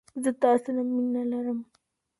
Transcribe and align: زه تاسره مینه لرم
زه 0.23 0.31
تاسره 0.41 0.81
مینه 0.93 1.23
لرم 1.31 1.59